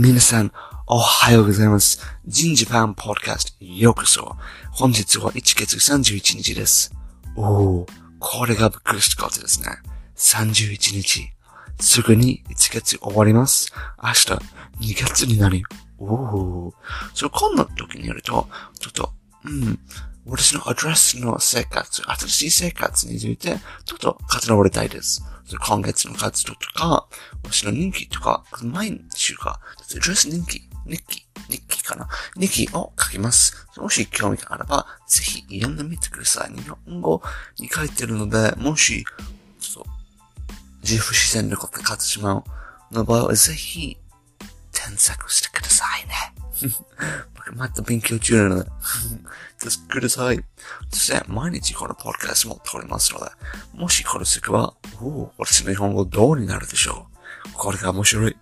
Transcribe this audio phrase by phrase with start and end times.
[0.00, 0.52] 皆さん、
[0.86, 2.00] おはようございます。
[2.24, 4.36] ジンジパンポッドキャストようこそ。
[4.70, 6.94] 本日は1月31日です。
[7.34, 7.86] おー、
[8.20, 9.66] これがびっくりしたことですね。
[10.14, 11.32] 31日。
[11.80, 13.72] すぐに1月終わります。
[14.00, 15.64] 明日2月になり、
[15.98, 16.72] おー。
[17.12, 19.12] そう、こんな時にやると、ちょっと、
[19.46, 19.80] うん、
[20.28, 24.18] 私のアドレスの生活、新しい生活について、ちょっと
[24.48, 25.24] 語りたいです。
[25.66, 27.08] 今月の活動とか、
[27.44, 32.06] 私の人気とか、毎週か、アドレス人気、日記、日記かな？
[32.36, 33.66] 日記を書きます。
[33.78, 36.54] もし興味があれば、ぜひ読んでみてください。
[36.54, 37.22] 日本語
[37.58, 39.06] に書いてるので、もし、
[39.58, 39.90] ちょっと、
[40.82, 42.44] 自負自然なこと書いてしまう
[42.94, 43.96] の場合は、ぜひ、
[44.72, 46.34] 添削してくださいね。
[47.52, 48.70] また勉強中なので、
[49.70, 50.40] してください。
[50.90, 53.26] そして、毎日このポッドキャスも撮りますので、
[53.74, 57.06] もしこれすれば、おお、私の日本語どうになるでしょ
[57.48, 57.52] う。
[57.54, 58.36] これが面白い。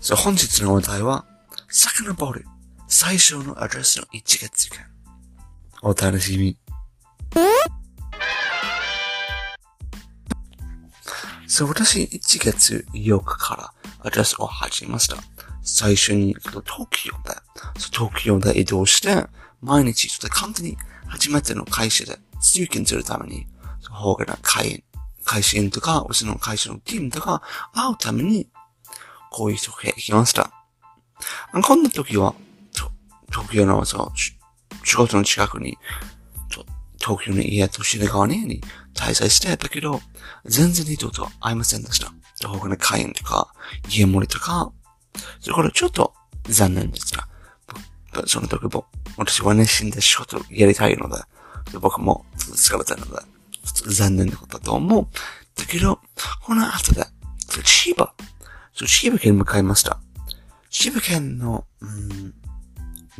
[0.00, 1.24] そう、本日のお題は、
[1.68, 2.44] 遡る
[2.88, 4.86] 最初のアドレスの1月間。
[5.82, 6.56] お楽しみ。
[11.46, 15.16] そう、私、1月8日からアドレスを始めました。
[15.62, 17.34] 最初に、東京で、
[17.92, 19.26] 東京で移動して、
[19.60, 23.46] 毎日、ちょっと簡単に、初めての会社で、通勤するために、
[23.80, 24.82] そう他の会員、
[25.24, 28.48] 会社員とか、うちの会社のチームとか、会うために、
[29.30, 30.50] こういう人が行きました。
[31.62, 32.34] こんな時は、
[33.30, 34.18] 東京のそう
[34.84, 35.78] 仕事の近くに、
[36.98, 38.60] 東京の家と品川にに
[38.94, 40.00] 滞在してたけど、
[40.44, 42.12] 全然人と会いませんでした。
[42.46, 43.54] 他の会員とか、
[43.88, 44.72] 家盛りとか、
[45.40, 46.12] それからちょっと
[46.44, 47.28] 残念でした。
[48.12, 51.22] ぼその時も、私は熱心で仕事をやりたいので、
[51.78, 53.12] 僕も疲れたので、
[53.88, 55.06] 残念なことだと思う。
[55.56, 55.98] だけど、
[56.42, 57.06] この後で、
[57.64, 58.12] 千葉、
[58.74, 60.00] 千葉県に向かいました。
[60.70, 62.34] 千葉県の、うん、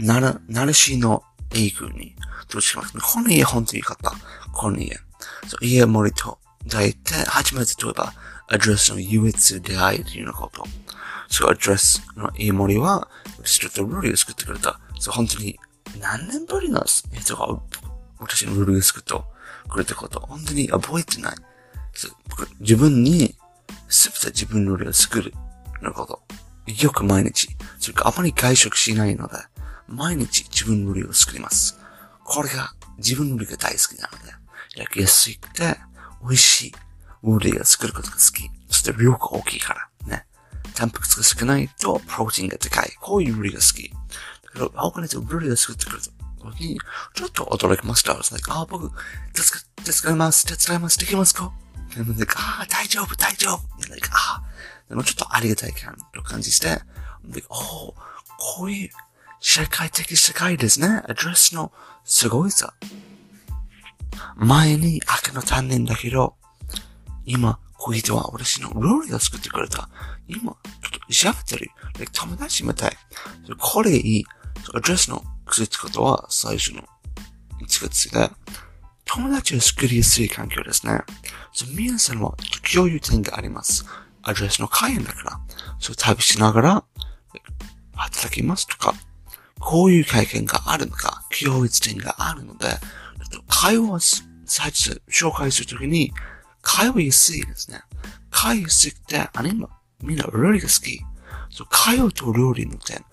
[0.05, 1.23] 奈良、奈良市の
[1.55, 2.15] 英宮に、
[2.51, 4.13] どうしますこの家本当に良かった。
[4.53, 4.99] この家。
[5.47, 6.39] そう家盛りと、
[6.69, 8.13] 抱いて、初めて例えば、
[8.49, 10.65] アドレスの優越出会いというようなこと。
[11.33, 13.09] そう、アドレスの家盛りは、
[13.43, 14.79] ちょっとルールを作ってくれた。
[15.01, 15.59] そう、本当に、
[15.99, 17.59] 何年ぶりの人が、
[18.19, 19.15] 私のルールを作って
[19.67, 21.37] くれたこと、本当に覚えてない。
[21.95, 22.13] そう
[22.61, 23.35] 自分に、
[23.89, 25.33] すべて自分のルールを作る
[25.81, 26.23] のこと。
[26.67, 27.49] よく毎日、
[27.79, 29.37] それかあまり外食しないので、
[29.89, 31.79] 毎日自分の料理を作ります。
[32.25, 34.35] これが自分の料理が大好きなので、
[34.77, 35.79] 焼きやすくて
[36.21, 36.75] 美味しい
[37.25, 38.51] 料理を作ることが好き。
[38.69, 39.89] そして量が大きいから。
[40.83, 42.93] タンパク質が少ないとプロテインが高い。
[43.01, 43.89] こういう料理が好き。
[43.89, 43.97] だ
[44.53, 46.09] けど、他の人料理を作ってくれた
[46.41, 46.81] 時に、
[47.15, 48.15] ちょっと驚きました。
[48.15, 49.43] like, あ、僕、手
[49.85, 50.45] 伝手伝います。
[50.45, 50.99] 手伝います。
[50.99, 51.53] できますか？
[51.95, 53.61] でも、like, あ、大丈夫、大丈夫。
[53.89, 54.43] like, あ、
[54.89, 56.81] でもちょっとありがたい感と感じして、
[57.25, 57.95] でおお、
[58.57, 58.91] こういう
[59.39, 60.89] 社会的世界ですね。
[61.09, 61.71] アドレスの
[62.05, 62.75] すごいさ。
[64.35, 66.35] 前に赤の担任だけど、
[67.25, 69.89] 今、こういう人は私の料理を作ってくれた。
[70.29, 71.69] 今、ちょっと喋ってる。
[72.13, 72.93] 友達みたい。
[73.59, 74.25] これがいい。
[74.73, 76.83] アドレスの癖ってことは最初の
[77.61, 78.31] 1月で、
[79.05, 81.01] 友達を作りやすい環境ですね。
[81.53, 82.37] そう皆さんは
[82.73, 83.85] 共有点があります。
[84.23, 85.41] アドレスの会員だから、
[85.81, 86.85] そう旅しながら
[87.97, 88.95] 働きますとか、
[89.59, 92.69] こういう経験があるのか、共通点があるので、
[93.49, 96.13] 会話を最初紹介するときに、
[96.63, 97.83] 会話やすいですね。
[98.31, 99.69] 会話やすくて、あれ今、
[100.03, 101.01] みんな料理が好き。
[101.51, 103.05] そう会話と料理の点、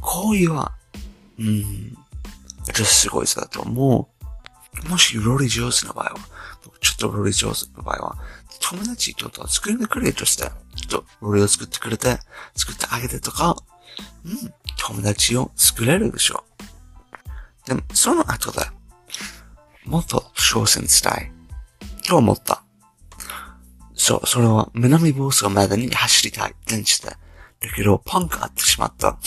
[0.00, 0.72] こういうは、
[1.38, 1.96] うん、
[2.66, 4.08] 私すごいさだと思
[4.86, 4.88] う。
[4.88, 6.14] もし料理上手な場合は、
[6.80, 8.16] ちょっと料理上手な場合は、
[8.60, 10.44] 友達ちょっと作りくれとして、
[10.76, 12.18] ちょっと料理を作ってくれて、
[12.54, 13.56] 作ってあげてとか、
[14.24, 16.44] うん、友達を作れるでしょ
[17.64, 17.68] う。
[17.68, 18.60] でも、その後で、
[19.84, 21.32] もっと挑戦したい。
[22.06, 22.62] と思った。
[24.00, 26.54] そう、それは南房総までに走りたい。
[26.66, 27.10] 電池で。
[27.10, 27.18] だ
[27.76, 29.18] けど、パンクあってしまった。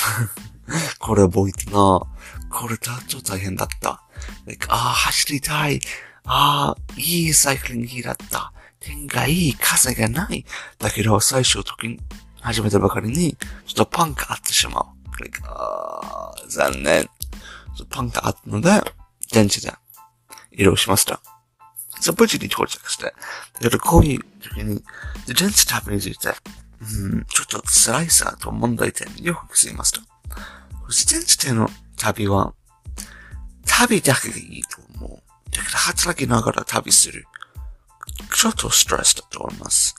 [0.97, 2.01] これ覚えてな。
[2.49, 4.01] これだと大変だった。
[4.47, 5.79] like, ああ、走りたい。
[6.25, 8.51] ああ、いいサイクリング日だった。
[8.79, 10.43] 天がいい、風がない。
[10.79, 11.99] だけど、最初時に
[12.41, 13.37] 始めたばかりに、
[13.67, 15.21] ちょっとパンクあってしまう。
[15.21, 17.07] like, ああ、残念。
[17.91, 18.81] パンクあったので、
[19.31, 19.71] 電池で
[20.51, 21.21] 移動しました。
[22.03, 23.05] そう、無事に到着して。
[23.05, 23.13] だ
[23.61, 24.83] けど、こういう時に、
[25.25, 26.29] で電池旅について、
[26.81, 30.01] うん、ちょっと辛いさと問題点によく気づきました。
[30.89, 32.53] 自転車での旅は、
[33.65, 35.23] 旅だけがいいと思う。
[35.51, 37.25] だけど働きながら旅する。
[38.35, 39.95] ちょっとストレスだと思います。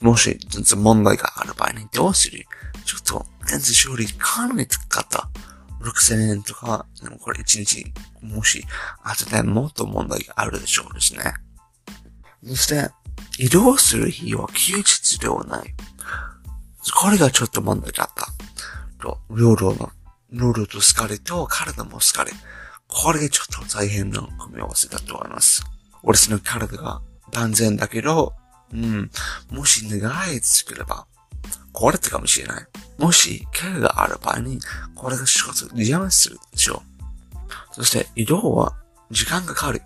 [0.00, 2.46] もし全然問題がある場合にどうする
[2.86, 5.28] ちょっと、電子処理かなり高かった。
[5.80, 7.92] 6000円とか、でもこれ1日、
[8.22, 8.64] もし、
[9.02, 11.34] 後でもっと問題があるでしょうですね。
[12.46, 12.90] そして、
[13.38, 15.74] 移動する日は休日ではない。
[16.94, 18.28] これがちょっと問題だった。
[19.02, 19.90] と、領土の、
[20.32, 22.32] 領土と疲れと体も疲れ。
[22.88, 25.64] これがちょっと大変な組み合わせだと思います。
[26.02, 27.02] 私の体が
[27.32, 28.34] 万全だけど、
[28.72, 29.10] うん、
[29.50, 31.06] もし長い作れば、
[31.76, 32.66] 壊れたかもしれない。
[32.98, 34.58] もし、怪我がある場合に、
[34.94, 36.82] これが仕事邪魔するでしょ
[37.70, 37.74] う。
[37.74, 38.74] そして、移動は
[39.10, 39.82] 時間がかかる。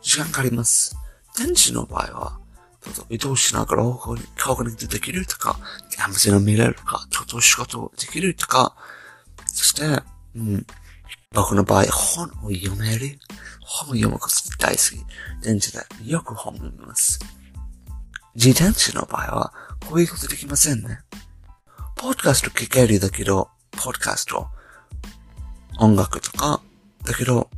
[0.00, 0.96] 時間かかります。
[1.36, 2.38] 電池の場合は、
[3.10, 5.58] 移動しながら方向に、顔ができるとか、
[5.90, 8.74] キャンプスを見れるとか、ちょっと仕事をできるとか、
[9.46, 10.02] そして、
[10.34, 10.66] うん、
[11.32, 13.18] 僕の場合、本を読める。
[13.60, 15.44] 本を読むこと大好き。
[15.44, 17.18] 電池でよく本を読みます。
[18.34, 19.52] 自転車の場合は、
[19.86, 21.00] こういうことできませんね。
[21.96, 24.48] ポッドキャスト聞けるだけど、ポッドキャスト、
[25.78, 26.60] 音楽とか、
[27.04, 27.48] だけど、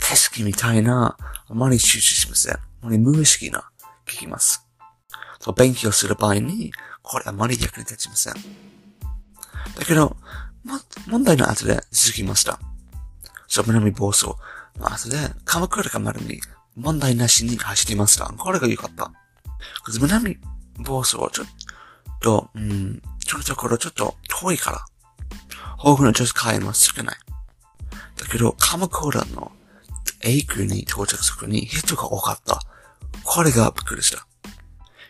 [0.00, 1.16] 景色みたいな、
[1.48, 2.54] あまり集中しません。
[2.54, 3.70] あまり無意識な、
[4.06, 4.66] 聞きます。
[5.38, 6.72] と勉強する場合に、
[7.02, 8.34] これあまり役に立ちません。
[8.34, 10.16] だけど、
[10.64, 12.58] も、問題の後で続きました。
[13.48, 14.26] そう、南暴走
[14.78, 16.40] の後で、鎌倉がまるに
[16.76, 18.26] 問題なしに走りました。
[18.26, 19.12] これが良かった。
[20.00, 20.38] 南
[20.78, 21.46] 暴走はちょっ
[22.20, 23.02] と、うん、
[23.32, 24.84] ちょっところちょっと遠いから、
[25.78, 27.16] 豊富な女子会も少ない。
[28.18, 29.52] だけど、鎌倉の
[30.20, 32.60] エ区に到着するに人が多かった。
[33.24, 34.26] これがびっくりした。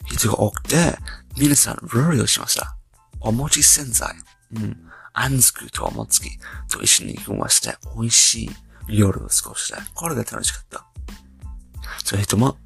[0.06, 0.96] 人が多くて、
[1.36, 2.76] 皆さん料理をしました。
[3.20, 4.14] お餅洗剤、
[4.54, 4.76] うん、
[5.12, 6.30] あんずくとおもつき
[6.70, 8.44] と一緒に組まして、美味し
[8.88, 10.86] い料理を過ごして、これが楽しかった。
[12.04, 12.56] それとも、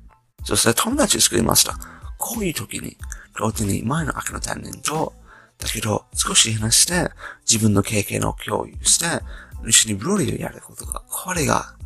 [0.44, 1.78] そして友達を作りました。
[2.18, 2.96] こういう時に、
[3.38, 5.14] 両手に前の赤の担任と、
[5.58, 7.10] だけど、少し話して、
[7.50, 9.06] 自分の経験を共有して、
[9.66, 11.76] 一緒に料理をやることが、これが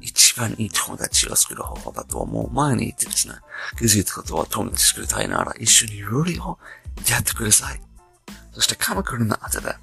[0.00, 2.52] 一番いい友達を作る方法だと思う。
[2.52, 3.34] 前に言ってですね、
[3.78, 6.58] 気づいたことは友達作りたいなら一緒に料理を
[7.10, 7.80] やってください。
[8.52, 9.74] そして鎌倉の後で、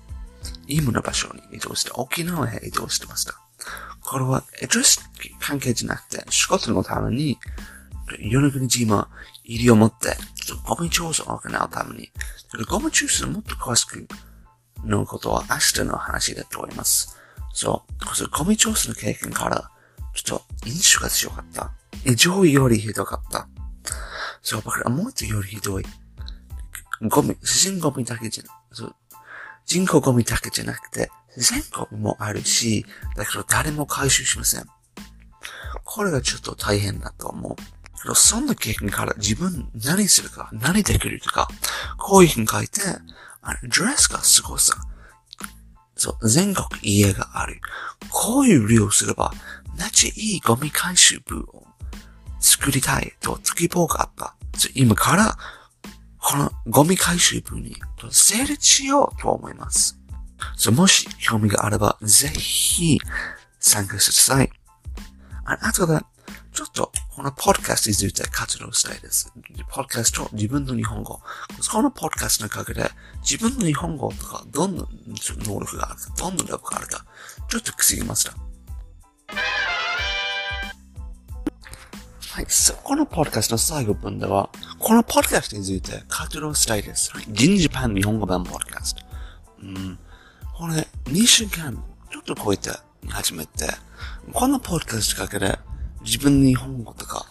[0.67, 3.39] 今の場所に移動して沖縄へ移動してました。
[4.01, 4.99] これは、エドレス
[5.39, 7.39] 関係じゃなくて、仕事のために、
[8.19, 9.09] 与那国島
[9.43, 10.15] 入りを持って、
[10.57, 12.11] ゴミ調査を行うために、
[12.69, 14.07] ゴミ調査をもっと詳しく
[14.83, 17.17] のことは明日の話だと思います。
[17.53, 19.69] そう、ゴミ調査の経験から、
[20.13, 21.71] ちょっと印象が強かった。
[22.15, 23.47] 上位よりひどかった。
[24.41, 25.85] そう、僕らもっとよりひどい。
[27.01, 28.95] ゴミ、自然ゴミだけじゃ、そう、
[29.65, 34.65] 人工ゴミだけじゃなくて、自然ゴミもあるし、だけど誰も回収しません。
[35.83, 37.55] これがちょっと大変だと思う。
[38.15, 41.47] そんな経験から自分何するか、何できるとか、
[41.97, 42.81] こういうふうに書いて、
[43.41, 44.73] あの、ドレスがすごさ。
[45.95, 47.61] そう、全国家がある。
[48.09, 49.31] こういう利用すれば、
[49.77, 51.67] なちいいゴミ回収部を
[52.39, 54.35] 作りたいと希望があった。
[54.73, 55.37] 今から、
[56.17, 57.75] このゴミ回収部に
[58.09, 59.99] 成立しようと思います。
[60.55, 62.99] そうもし興味があれば、ぜひ
[63.59, 64.51] 参加してください。
[65.45, 65.99] あとで、
[66.53, 69.31] ちょっと、このポッドキャストについて活動したいです。
[69.69, 71.19] ポッドキャスト、自分の日本語。
[71.71, 72.89] このポッドキャストのおかげで、
[73.21, 77.05] 自分の日本語とか、どんな能力があるか、どんな能力があるか、
[77.47, 78.33] ちょっとくすぎました。
[82.31, 82.45] はい。
[82.47, 84.49] そこのポッドキャストの最後分では、
[84.79, 87.11] このポッドキャストについて活動したいです。
[87.27, 89.01] 人事パン日本語版ポッドキャスト。
[89.61, 89.99] うん。
[90.57, 91.75] これ、2週間、
[92.11, 92.71] ちょっと超えて
[93.07, 93.67] 始めて、
[94.33, 95.59] このポッドキャストかけで、
[96.03, 97.25] 自分の日本語とか、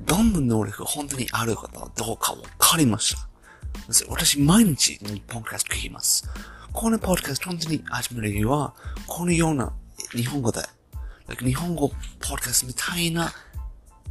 [0.00, 3.28] どんな能力が本当にあるかどうかわかりました。
[4.08, 6.28] 私、毎日日本キャスト聞きます。
[6.72, 8.74] このポッドキャスト本当に始める理由は、
[9.06, 9.72] このような
[10.12, 10.60] 日本語で、
[11.38, 13.32] 日本語ポッドキャストみたいな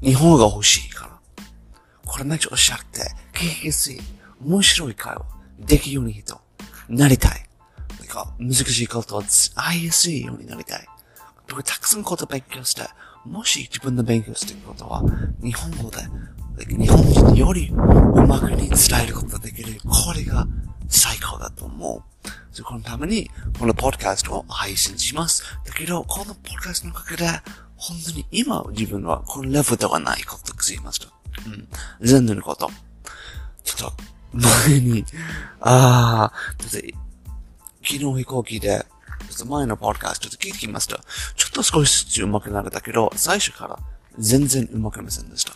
[0.01, 1.43] 日本語が欲しいから。
[2.05, 3.01] これめっちゃおっしゃって、
[3.34, 4.00] 聞きやすい、
[4.43, 5.25] 面白い会話、
[5.60, 6.39] できるように人、
[6.89, 7.50] なりたい。
[8.00, 9.24] なんか、難しいことを
[9.55, 10.88] 会いやすいようになりたい。
[11.56, 12.82] 僕たくさんこと勉強して、
[13.24, 15.02] もし自分の勉強していることは、
[15.42, 16.00] 日本語で、
[16.68, 17.76] 日本人よりう
[18.28, 19.80] まくに伝えることができる。
[19.86, 20.46] これが
[20.90, 22.30] 最高だと思う。
[22.52, 25.44] そこのために、このポッドキャストを配信します。
[25.66, 27.26] だけど、このポッドキャストのおかげで、
[27.78, 31.08] 本当に今自分はこのレベルではないことを気づきました。
[31.48, 31.68] うん。
[32.02, 32.70] 全然のこと。
[33.64, 33.94] ちょっと、
[34.68, 35.06] 前に、
[35.62, 36.80] ああ、昨
[37.82, 38.86] 日飛行機で、
[39.46, 40.98] 前のポッドキャストちょっと聞いてきました。
[41.36, 43.79] ちょっと少しずつ上手くなれたけど、最初から
[44.17, 45.53] 全然上手くなませんでした。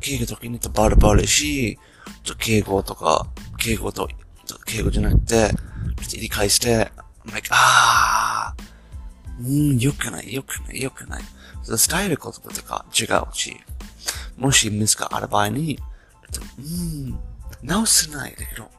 [0.00, 1.78] 聞くときにバルバルし、
[2.22, 3.26] ちょ敬語とか、
[3.58, 4.08] 敬語と、
[4.66, 5.52] 敬語じゃなくて、
[6.18, 6.90] 理解して、
[7.32, 11.22] like, あー、うん、良くない、良くない、良くない。
[11.66, 13.56] 伝える言葉とか違うし、
[14.36, 15.78] もしミスがある場合に、
[16.58, 17.18] うん、
[17.62, 18.70] 直せないだけど、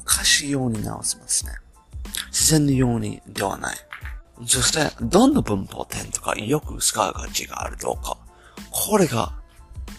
[0.00, 1.52] おかしいように直せますね。
[2.50, 3.76] 然のようにではない。
[4.46, 8.16] そして、どんな文法点とかよく使うが違うどうか。
[8.70, 9.32] これが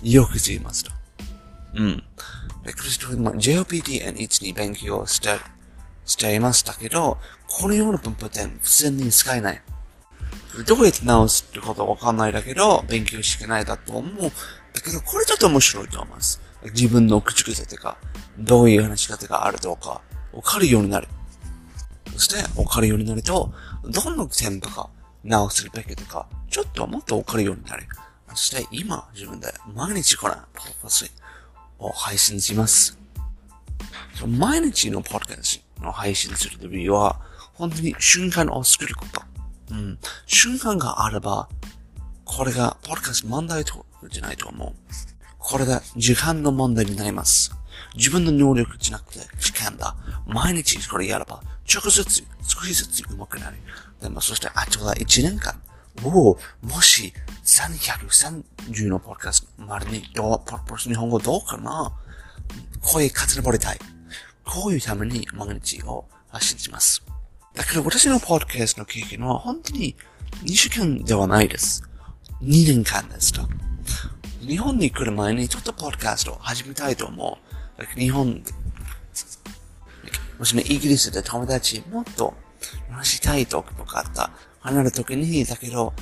[0.03, 0.91] よく言いますと。
[1.75, 2.03] うん。
[2.63, 5.29] で、クリストフも JOPTN1 に勉強して、
[6.05, 7.17] していましたけど、
[7.47, 9.61] このような文法点普通に使えない。
[10.67, 14.31] どうやって直すってことわかんないだけど、勉強してないだと思う。
[14.73, 16.41] だけど、これちょっと面白いと思います。
[16.73, 17.97] 自分の口癖とか、
[18.37, 20.01] どういう話し方があるとか、
[20.33, 21.07] わかるようになる。
[22.21, 23.51] そして、わかるようになると、
[23.83, 24.87] どんな点とか
[25.23, 27.87] 直すべきとか、ちょっともっとわかるようになる。
[28.29, 31.11] そして今、自分で毎日このポッドキャス
[31.79, 32.95] トを配信します。
[34.27, 37.19] 毎日のポッドキャストの配信するときは、
[37.55, 39.23] 本当に瞬間を作ること。
[39.71, 39.97] うん。
[40.27, 41.49] 瞬間があれば、
[42.23, 44.73] これがポッドキャスト問題とじゃないと思う。
[45.39, 47.51] これが時間の問題になります。
[47.95, 49.95] 自分の能力じゃなくて時間だ。
[50.25, 53.57] 毎日これやれば、ちょっとずつ、少しずつ上手くなる。
[54.01, 55.59] でも、そして、あとは1年間。
[56.03, 61.91] おお、もし、330のポッドキャスト、まるに、ポッド日本語どうかな
[62.81, 63.79] 声勝ち登りたい。
[64.45, 67.03] こういうために毎日を発信します。
[67.53, 69.95] だけど私のポッドキャストの経験は本当に
[70.43, 71.83] 2週間ではないです。
[72.41, 73.41] 2年間ですと。
[74.39, 77.60] 日本に来る前にちょっとポッドキャストを始めたいと思う。
[77.95, 78.43] 日本、
[80.37, 82.33] もしね、イギリスで友達もっと
[82.89, 84.31] 話したいとかあった。
[84.59, 85.93] 離れる時に、だけど、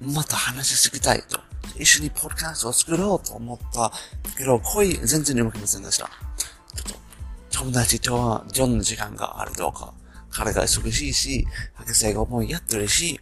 [0.00, 1.40] もっと話しすぎたいと。
[1.78, 3.80] 一緒にポッドキャストを作ろうと思った。
[3.80, 3.92] だ
[4.36, 6.06] けど、声全然動きませんでした。
[6.06, 9.92] ちょっと、友達とはどんな時間があるどうか。
[10.30, 13.20] 彼が忙しいし、博士が思いやってるし、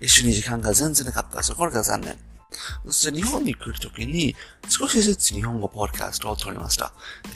[0.00, 1.42] 一緒に時間が全然なかった。
[1.42, 2.16] そこが残念。
[2.86, 4.34] そして日本に来るときに、
[4.68, 6.84] 少しずつ日本語ポッドキャストを撮りました。
[6.84, 6.92] だ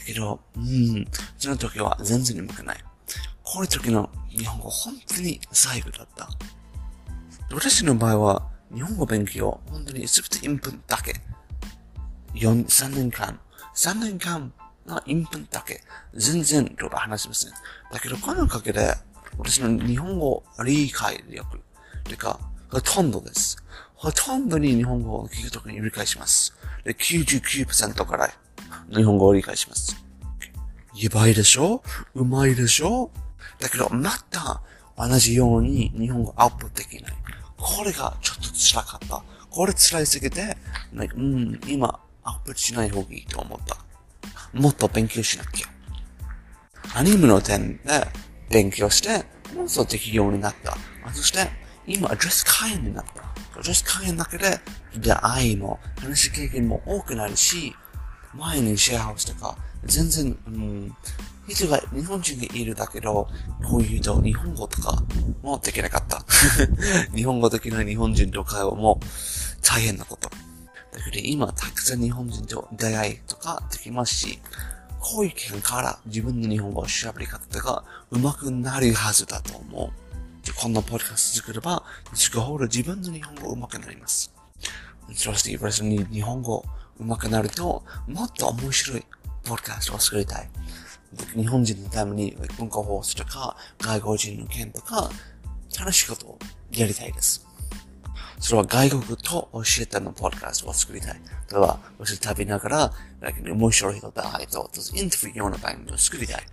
[0.07, 1.07] けど、うん、
[1.39, 2.85] その時は全然眠くない。
[3.43, 6.29] こういう時の日本語本当に最後だった。
[7.53, 11.15] 私の場合は、日本語勉強、本当にすべてインプンだけ。
[12.35, 13.39] 4、3年間、
[13.77, 14.53] 3年間
[14.87, 15.83] のインプンだけ。
[16.15, 17.53] 全然、ちょっと話しません。
[17.93, 18.95] だけど、このおかげで、
[19.39, 21.61] 私の日本語理解力、
[22.05, 22.41] てか、
[22.71, 23.64] ほとんどです。
[24.05, 26.55] ほとんどに日本語を聞くときに理解します。
[26.85, 28.31] で、99%から
[28.95, 29.97] 日本語を理解します。
[30.95, 31.83] やばいでしょ？
[32.15, 33.11] うまいでしょ？
[33.59, 34.61] だけど、また、
[34.99, 37.13] 同じように日本語アップできない。
[37.57, 39.25] これがちょっと辛かった。
[39.49, 40.55] これ辛いすぎて、
[40.93, 43.79] like、うん、今、アップしない方がいいと思った。
[44.53, 45.69] もっと勉強しなきゃ。
[46.95, 48.07] アニメの点で
[48.51, 49.25] 勉強して、
[49.57, 50.77] もっとできるようになった。
[51.15, 51.49] そして、
[51.87, 53.24] 今、アドレス会員になった。
[53.55, 54.59] アドレス会員だけで、
[54.97, 57.75] 出会いも、話し経験も多くなるし、
[58.35, 60.97] 前にシェアハウスとか、全然、うん、
[61.49, 63.29] 人が、日本人がいるだけど、
[63.65, 65.03] こういうと日本語とか
[65.43, 66.25] もできなかった。
[67.15, 69.01] 日本語できない日本人と会話も
[69.63, 70.31] 大変なこと。
[70.93, 74.41] だけど今、たくさん日本人と出会いとかできますし、
[75.01, 80.04] こういう経験から自分の日本語を調べり方とか上手くなるはずだと思う。
[80.53, 81.83] こんなポッドキャスト作れば、
[82.13, 84.33] 作るほど自分の日本語上手くなります。
[85.15, 86.65] そして、に日本語
[86.99, 89.05] 上手くなると、もっと面白い
[89.45, 90.49] ポッドキャストを作りたい。
[91.37, 95.11] 日本人のために文化放送とか、外国人の件とか、
[95.79, 96.39] 楽しいことを
[96.71, 97.47] やりたいです。
[98.41, 101.21] それは外国と教えたのポッドキャストを作りたい。
[101.49, 102.93] それは、教え旅ながら、
[103.43, 106.47] 面白い人と会いと、インタビューような番組を作りたい。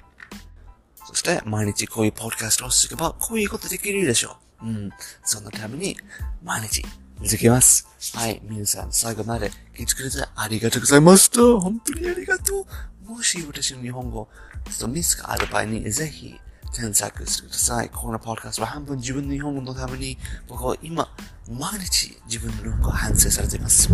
[1.11, 4.65] そして、毎日こういうポッドキャストをすれば、こういうことできるでしょう。
[4.65, 4.89] うん。
[5.23, 5.97] そのために、
[6.41, 6.83] 毎日、
[7.21, 7.85] 続けます。
[8.15, 8.41] はい。
[8.45, 11.41] 皆さん、最後まで聞いてくれてありがとうございました。
[11.59, 12.65] 本当にありがと
[13.05, 13.09] う。
[13.11, 14.29] もし私の日本語、
[14.69, 16.39] ちょっとミスがある場合に、ぜひ、
[16.73, 17.89] 添削してください。
[17.89, 21.09] このポッドキャストは半分自分の日本語のために、僕は今、
[21.49, 23.89] 毎日自分の日本語を反省されています。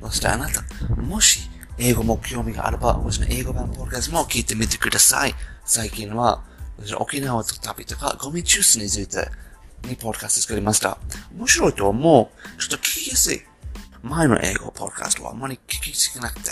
[0.00, 0.62] そしてあなた、
[0.94, 5.34] もし、英語も興味があれば、私の英語版のポッドキャストも聞いてみてください。
[5.64, 6.42] 最近は、
[6.98, 9.28] 沖縄と旅とかゴミチュースについて
[9.88, 10.98] にポッドキャスト作りました。
[11.36, 12.60] 面白いと思う。
[12.60, 13.40] ちょっと聞きやすい。
[14.02, 16.50] 前の英語ポッドキャストはあんまり聞きすぎなくて、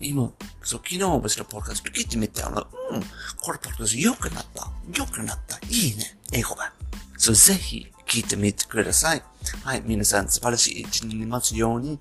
[0.00, 0.30] 今、
[0.62, 3.02] そう、昨日別のポッドキャスト聞いてみて、あの、うん、
[3.40, 4.70] これポッドキャスト良くなった。
[4.94, 5.58] 良くなった。
[5.68, 6.16] いいね。
[6.32, 6.70] 英語版。
[7.16, 9.22] そう、ぜひ聞いてみてください。
[9.64, 11.98] はい、皆さん素晴らしい一日に待つように、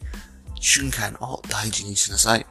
[0.60, 2.46] 瞬間を大事にしなさい。